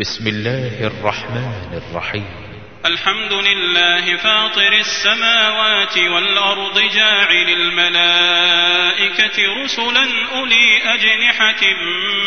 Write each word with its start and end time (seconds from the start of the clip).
بسم 0.00 0.26
الله 0.26 0.86
الرحمن 0.86 1.80
الرحيم. 1.82 2.26
الحمد 2.86 3.32
لله 3.32 4.16
فاطر 4.16 4.72
السماوات 4.72 5.98
والأرض 5.98 6.80
جاعل 6.94 7.48
الملائكة 7.48 9.36
رسلا 9.64 10.06
أولي 10.34 10.82
أجنحة 10.84 11.62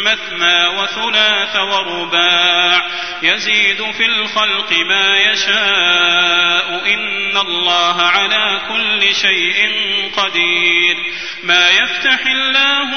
مثنى 0.06 0.68
وثلاث 0.68 1.56
ورباع. 1.56 2.88
يزيد 3.24 3.92
في 3.92 4.06
الخلق 4.06 4.74
ما 4.74 5.18
يشاء. 5.18 6.94
إن 6.94 7.38
الله 7.38 8.02
على 8.02 8.62
كل 8.70 9.16
شيء 9.16 9.72
قدير. 10.18 10.96
ما 11.44 11.70
يفتح 11.70 12.20
الله 12.28 12.97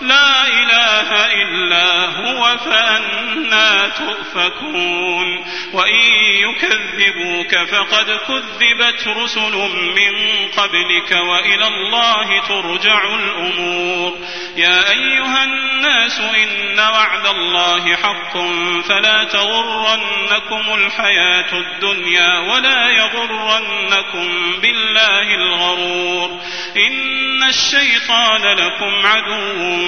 لا 0.00 0.46
إله 0.46 1.32
إلا 1.42 2.04
هو 2.06 2.58
فأنا 2.58 3.88
تؤفكون. 3.88 5.44
وإن 5.72 6.02
يكذبوك 6.18 7.58
فقد 7.70 8.18
كذبت 8.28 9.08
رسل 9.08 9.52
من 9.96 10.48
قبلك 10.56 11.10
وإلى 11.10 11.66
الله 11.66 12.40
ترجع 12.48 13.04
الأمور. 13.14 14.18
يا 14.56 14.90
أيها 14.90 15.44
الناس 15.44 16.20
إن 16.20 16.78
وعد 16.78 17.26
الله 17.26 17.96
حق 17.96 18.38
فلا 18.88 19.24
تغرنكم 19.24 20.74
الحياة 20.74 21.52
الدنيا 21.52 22.38
ولا 22.38 22.88
يغرنكم 22.88 24.52
بالله 24.62 25.34
الغرور. 25.34 26.40
إن 26.76 27.42
الشيطان 27.42 28.42
لكم 28.42 29.06
عدو 29.06 29.87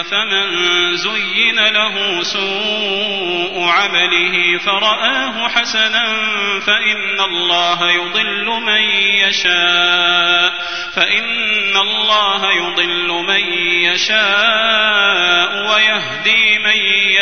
أفمن 0.00 0.96
زين 0.96 1.68
له 1.68 2.22
سوء 2.22 3.68
عمله 3.68 4.58
فرآه 4.58 5.48
حسنا 5.48 6.04
فإن 6.60 7.20
الله 7.20 7.90
يضل 7.90 8.46
من 8.46 8.82
يشاء 9.24 10.52
فإن 10.96 11.76
الله 11.76 12.52
يضل 12.52 13.08
من 13.08 13.40
يشاء 13.82 15.72
ويهدي 15.72 16.58
من 16.58 16.75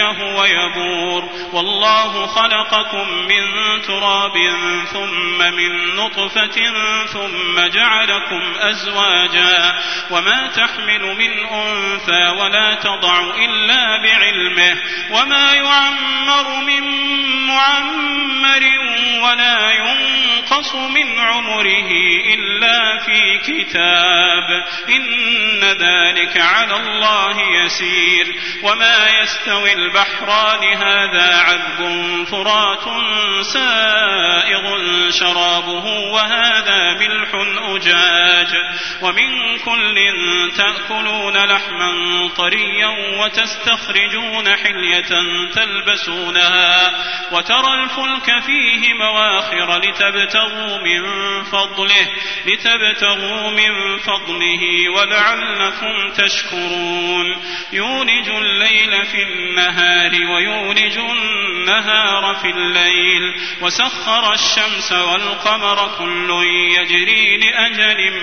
هو 0.00 0.44
يبور 0.44 1.30
والله 1.52 2.26
خلقكم 2.26 3.08
من 3.28 3.42
تراب 3.82 4.34
ثم 4.92 5.38
من 5.38 5.94
نطفة 5.96 6.72
ثم 7.12 7.60
جعلكم 7.60 8.42
أزواجا. 8.60 9.74
وما 10.10 10.46
تحمل 10.46 11.16
من 11.16 11.46
أنثى 11.46 12.28
ولا 12.28 12.74
تضع 12.74 13.20
إلا 13.20 13.96
بعلمه. 14.02 14.76
وما 15.10 15.52
يعمر 15.52 16.60
من 16.60 16.82
معمر 17.46 18.62
ولا 19.22 19.70
ينقص 19.70 20.74
من 20.74 21.18
عمره 21.18 21.90
إلا 22.34 22.98
في 22.98 23.38
كتاب. 23.38 24.64
إن 24.88 25.64
ذلك 25.64 26.36
على 26.36 26.76
الله 26.76 27.40
يسير. 27.64 28.26
وما 28.62 29.08
يستوي 29.22 29.72
البحران 29.90 30.76
هذا 30.76 31.36
عذب 31.36 31.80
فرات 32.24 32.84
سائغ 33.42 34.78
شرابه 35.10 35.84
وهذا 35.86 36.94
ملح 36.94 37.28
أجاج. 37.58 38.48
ومن 39.02 39.58
كل 39.58 39.96
تأكلون 40.56 41.36
لحما 41.36 41.90
طريا 42.36 42.88
وتستخرجون 43.18 44.56
حلية 44.56 45.08
تلبسونها. 45.54 46.92
وترى 47.32 47.74
الفلك 47.74 48.42
فيه 48.42 48.94
مواخر 48.94 49.78
لتبتغوا 49.78 50.78
من 50.78 51.02
فضله 51.44 52.06
لتبتغوا 52.46 53.50
من 53.50 53.98
فضله 53.98 54.88
ولعلكم 54.96 56.10
تشكرون. 56.10 57.36
يولج 57.72 58.28
الليل 58.28 59.04
في 59.04 59.22
النهار 59.22 59.79
ويولج 60.30 60.98
النهار 60.98 62.34
في 62.34 62.50
الليل 62.50 63.34
وسخر 63.60 64.32
الشمس 64.32 64.92
والقمر 64.92 65.90
كل 65.98 66.30
يجري 66.78 67.36
لأجل 67.36 68.22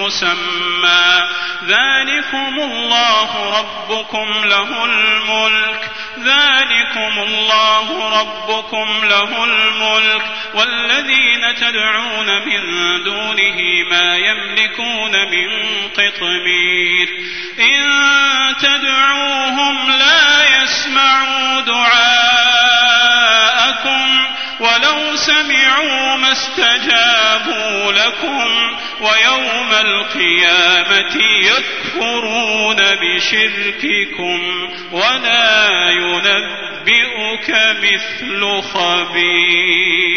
مسمى. 0.00 1.28
ذلكم 1.64 2.60
الله 2.60 3.58
ربكم 3.58 4.44
له 4.44 4.84
الملك. 4.84 5.90
ذلكم 6.18 7.22
الله 7.22 8.20
ربكم 8.20 9.04
له 9.04 9.44
الملك. 9.44 10.22
والذين 10.54 11.54
تدعون 11.54 12.26
من 12.26 12.60
دونه 13.04 13.58
ما 13.90 14.16
يملكون 14.16 15.12
من 15.30 15.48
قطمير. 15.88 17.08
إن 17.60 17.82
تدعوهم 18.56 19.90
لا 19.90 20.41
يسمعوا 20.72 21.60
دعاءكم 21.60 22.62
ولو 24.60 25.16
سمعوا 25.16 26.16
ما 26.16 26.32
استجابوا 26.32 27.92
لكم 27.92 28.76
ويوم 29.00 29.72
القيامة 29.72 31.16
يكفرون 31.42 32.76
بشرككم 32.76 34.40
ولا 34.92 35.90
ينبئك 35.90 37.50
مثل 37.82 38.62
خبير. 38.62 40.12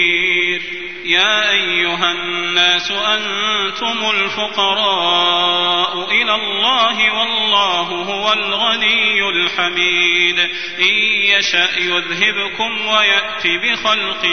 يا 1.05 1.49
أيها 1.49 2.11
الناس 2.11 2.91
أنتم 2.91 4.09
الفقراء. 4.09 5.84
إلى 6.11 6.35
الله 6.35 7.19
والله 7.19 7.81
هو 7.81 8.33
الغني 8.33 9.29
الحميد. 9.29 10.39
إن 10.79 10.93
يشأ 11.23 11.69
يذهبكم 11.77 12.87
ويأتي 12.87 13.57
بخلق 13.57 14.25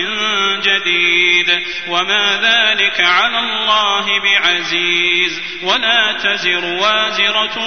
جديد. 0.62 1.62
وما 1.88 2.40
ذلك 2.42 3.00
على 3.00 3.38
الله 3.38 4.06
بعزيز. 4.20 5.42
ولا 5.62 6.12
تزر 6.12 6.64
وازرة 6.64 7.58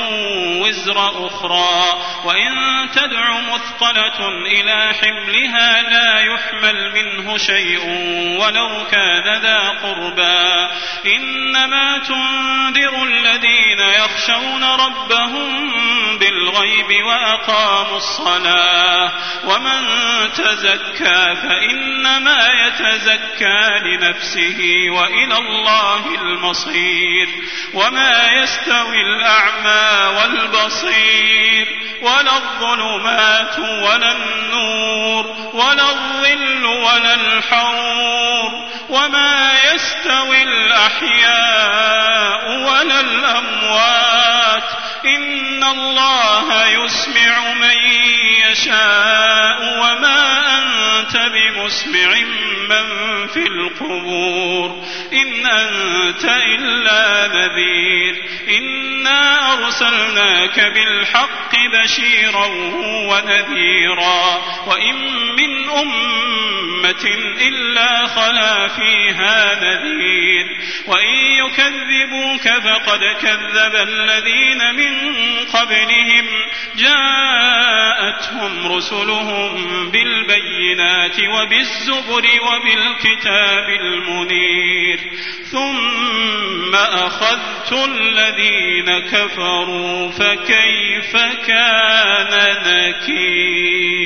وزر 0.61 1.27
أخرى. 1.27 1.83
وإن 2.25 2.55
تدع 2.95 3.39
مثقلة 3.39 4.27
إلى 4.27 4.93
حملها 5.01 5.81
لا 5.81 6.19
يحمل 6.19 6.91
منه 6.91 7.37
شيء 7.37 7.79
ولو 8.39 8.85
كان 8.91 9.41
ذا 9.41 9.69
قربى. 9.69 10.69
إنما 11.15 11.97
تنذر 11.97 13.03
الذين 13.03 13.79
يخشون 13.97 14.63
ربهم 14.63 15.69
بالغيب 16.17 17.05
وأقاموا 17.05 17.97
الصلاة 17.97 19.11
ومن 19.45 19.81
تزكى 20.33 21.35
فإنما 21.35 22.47
يتزكى 22.65 23.79
لنفسه 23.85 24.85
وإلى 24.89 25.37
الله 25.37 26.15
المصير 26.21 27.27
وما 27.73 28.31
يستوي 28.31 29.01
الأعمى 29.01 30.17
والبصير 30.17 31.67
ولا 32.01 32.37
الظلمات 32.37 33.59
ولا 33.59 34.11
النور 34.11 35.25
ولا 35.53 35.89
الظل 35.89 36.65
ولا 36.65 37.13
الحرور 37.13 38.51
وما 38.89 39.59
يستوي 39.73 40.43
الأحياء 40.43 41.85
ولا 42.59 42.99
الأموات. 42.99 44.63
إن 45.05 45.63
الله 45.63 46.65
يسمع 46.65 47.53
من 47.53 47.77
يشاء 48.49 49.79
وما 49.79 50.43
أنت 50.57 51.17
بمسمع 51.17 52.15
من 52.69 53.27
في 53.27 53.47
القبور. 53.47 54.83
إن 55.13 55.45
أنت 55.45 56.25
إلا 56.25 57.27
نذير. 57.27 58.23
إنا 58.57 59.53
أرسلناك 59.53 60.59
بالحق 60.59 61.55
بشيرا 61.73 62.45
ونذيرا. 62.85 64.41
وإن 64.67 64.95
من 65.35 65.69
أمة 65.69 66.54
إلا 67.47 68.07
خلا 68.07 68.67
فيها 68.67 69.55
نذير. 69.63 70.45
وإن 70.87 71.15
يكذبوك 71.15 72.49
فقد 72.49 72.99
كذب 73.21 73.75
الذين 73.75 74.75
من 74.75 74.93
قبلهم. 75.45 76.25
جاءتهم 76.75 78.71
رسلهم 78.71 79.89
بالبينات 79.91 81.19
وبالزبر 81.19 82.25
وبالكتاب 82.41 83.69
المنير. 83.69 84.99
ثم 85.51 86.75
أخذت 86.75 87.73
الذين 87.73 88.99
كفروا 88.99 90.11
فكيف 90.11 91.17
كان 91.47 92.55
نكير؟ 92.65 94.05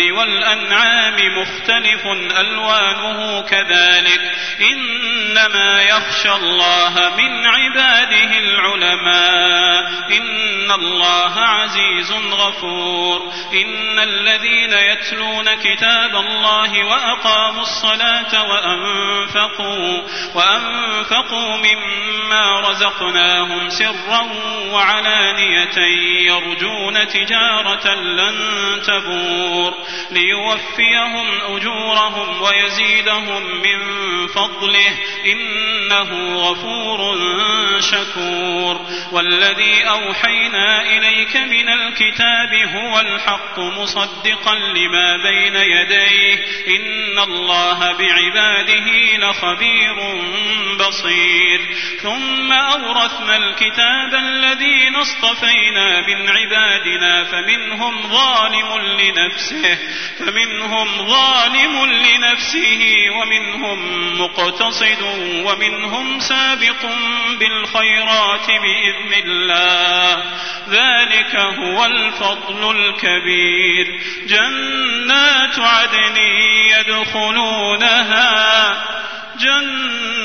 والأنعام 0.00 1.38
مختلف 1.38 2.06
ألوانه 2.40 3.40
كذلك 3.40 4.20
إنما 4.60 5.82
يخشى 5.82 6.32
الله 6.32 7.12
من 7.16 7.46
عباده 7.46 8.38
العلماء 8.38 9.88
إن 10.10 10.70
الله 10.70 11.32
عزيز 11.38 12.12
غفور 12.12 13.32
إن 13.52 13.98
الذين 13.98 14.72
يتلون 14.72 15.54
كتاب 15.54 16.16
الله 16.16 16.84
وأقاموا 16.84 17.62
الصلاة 17.62 18.50
وأنفقوا 18.50 20.02
وأنفقوا 20.34 21.56
مما 21.56 22.60
رزقناهم 22.60 23.68
سرا 23.68 24.22
وعلانية 24.72 25.78
يرجون 26.26 27.08
تجارة 27.08 27.94
لن 27.94 28.34
تبور 28.86 29.74
ليوفيهم 30.10 31.26
أجورهم 31.56 32.42
ويزيدهم 32.42 33.42
من 33.62 33.78
فضله 34.26 34.98
إنه 35.26 36.36
غفور 36.36 37.18
شكور 37.80 38.80
والذي 39.12 39.84
أوحينا 39.84 40.82
إليك 40.82 41.36
من 41.36 41.68
الكتاب 41.68 42.54
هو 42.74 43.00
الحق 43.00 43.58
مصدقا 43.58 44.54
لما 44.54 45.16
بين 45.16 45.56
يديه 45.56 46.38
إن 46.68 47.18
الله 47.18 47.92
بعباده 47.92 49.16
لخبير 49.16 49.94
بصير 50.78 51.60
ثم 52.02 52.52
أورثنا 52.52 53.36
الكتاب 53.36 54.14
الذين 54.14 54.96
اصطفينا 54.96 56.00
من 56.00 56.28
عبادنا 56.28 57.24
فمنهم 57.24 58.02
ظالم 58.02 58.78
لنفسه 59.00 59.73
فمنهم 60.18 61.08
ظالم 61.08 61.84
لنفسه 61.86 62.94
ومنهم 63.10 63.78
مقتصد 64.20 65.02
ومنهم 65.44 66.20
سابق 66.20 66.86
بالخيرات 67.38 68.46
بإذن 68.46 69.22
الله. 69.24 70.22
ذلك 70.68 71.36
هو 71.36 71.86
الفضل 71.86 72.76
الكبير. 72.76 74.00
جنات 74.26 75.58
عدن 75.58 76.16
يدخلونها. 76.78 78.24
جنات 79.40 79.93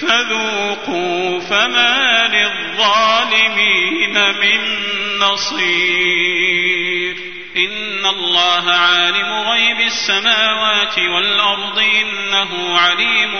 فذوقوا 0.00 1.40
فما 1.40 2.28
للظالمين 2.32 4.14
من 4.14 4.60
نصير. 5.20 7.27
إن 7.58 8.06
الله 8.06 8.70
عالم 8.70 9.32
غيب 9.32 9.80
السماوات 9.80 10.98
والأرض 10.98 11.78
إنه 11.78 12.78
عليم 12.78 13.34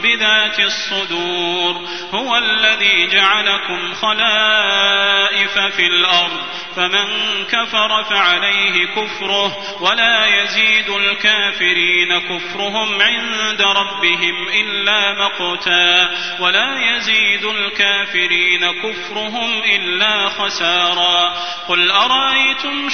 بذات 0.00 0.60
الصدور. 0.60 1.88
هو 2.14 2.36
الذي 2.36 3.06
جعلكم 3.06 3.94
خلائف 3.94 5.58
في 5.58 5.86
الأرض 5.86 6.40
فمن 6.76 7.06
كفر 7.44 8.04
فعليه 8.04 8.86
كفره 8.86 9.56
ولا 9.80 10.26
يزيد 10.26 10.90
الكافرين 10.90 12.18
كفرهم 12.18 13.02
عند 13.02 13.62
ربهم 13.62 14.48
إلا 14.48 15.12
مقتا 15.12 16.10
ولا 16.40 16.78
يزيد 16.78 17.44
الكافرين 17.44 18.72
كفرهم 18.82 19.62
إلا 19.62 20.28
خسارا. 20.28 21.34
قل 21.68 21.90
أرأيتم 21.90 22.88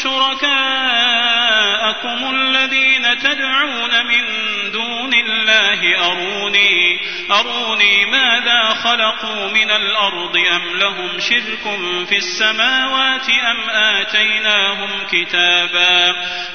شركاءكم 1.91 2.31
الذين 2.31 3.19
تدعون 3.19 4.07
من 4.07 4.25
دون 4.73 5.20
الله 5.51 6.07
أروني 6.07 7.01
أروني 7.31 8.07
ماذا 8.07 8.69
خلقوا 8.69 9.49
من 9.49 9.71
الأرض 9.71 10.37
أم 10.37 10.79
لهم 10.79 11.19
شرك 11.19 11.79
في 12.09 12.17
السماوات 12.17 13.27
أم 13.31 13.71
آتيناهم 13.71 14.91
كتابا 15.13 16.11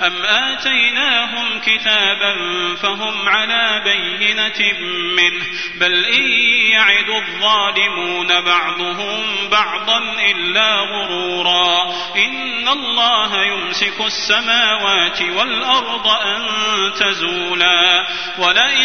أم 0.08 0.26
آتيناهم 0.26 1.60
كتابا 1.60 2.36
فهم 2.76 3.30
على 3.30 3.82
بينة 3.84 4.80
منه 5.16 5.46
بل 5.80 6.06
إن 6.06 6.30
يعد 6.72 7.10
الظالمون 7.10 8.42
بعضهم 8.42 9.50
بعضا 9.52 9.98
إلا 10.32 10.76
غرورا. 10.76 11.96
إن 12.16 12.68
الله 12.68 13.44
يمسك 13.44 14.02
السماوات 14.02 15.22
والأرض 15.22 16.08
أن 16.08 16.42
تزولا 16.94 18.08
ولئن 18.38 18.85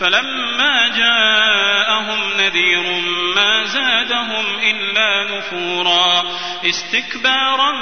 فلما 0.00 0.88
جاءهم 0.88 2.32
نذير 2.36 2.82
ما 3.34 3.64
زادهم 3.64 4.44
إلا 4.62 5.38
نفورا. 5.38 6.22
استكبارا 6.64 7.72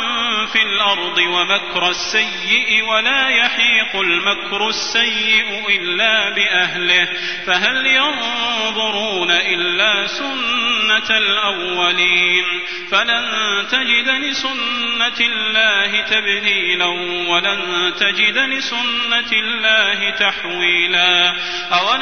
في 0.46 0.62
الأرض 0.62 1.18
ومكر 1.18 1.88
السيء 1.88 2.84
ولا 2.84 3.28
يحيق 3.28 3.96
المكر 3.96 4.68
السيء 4.68 5.64
إلا 5.68 6.30
بأهله. 6.34 7.08
فهل 7.46 7.86
ينظرون 7.86 9.30
إلا 9.30 10.06
سنة 10.06 11.16
الأولين؟ 11.18 12.44
فلن 12.90 13.24
تجد 13.70 14.08
لسنة 14.08 15.20
الله 15.20 16.00
تبديلا 16.00 16.86
ولن 17.28 17.92
تجد 18.00 18.38
لسنة 18.38 19.32
الله 19.32 20.10
تحويلا. 20.10 21.34
أولم 21.72 22.01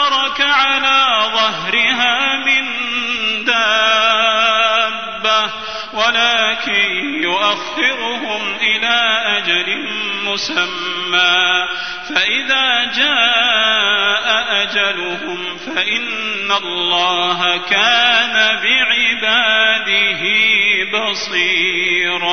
ترك 0.00 0.40
على 0.40 1.30
ظهرها 1.34 2.36
من 2.36 2.64
دابة 3.44 5.50
ولكن 5.92 7.22
يؤخرهم 7.22 8.56
إلى 8.62 8.98
أجل 9.38 9.88
مسمى. 10.24 11.66
فإذا 12.14 12.84
جاء 12.84 14.26
أجلهم 14.62 15.56
فإن 15.56 16.52
الله 16.52 17.56
كان 17.56 18.60
بعباده 18.62 20.22
بصيراً. 20.98 22.30